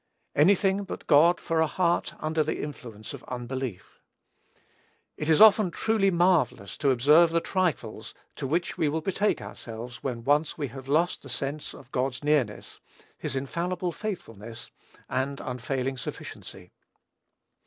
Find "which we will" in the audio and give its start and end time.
8.47-9.01